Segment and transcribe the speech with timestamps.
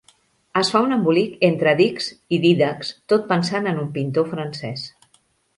[0.61, 4.91] Es fa un embolic entre dics i Dídacs tot pensant en un pintor francès.